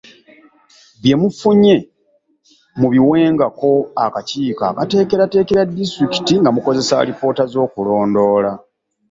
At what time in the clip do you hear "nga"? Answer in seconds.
6.41-6.49